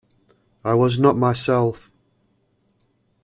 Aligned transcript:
I 0.65 0.73
was 0.73 0.97
not 0.97 1.15
myself. 1.15 1.91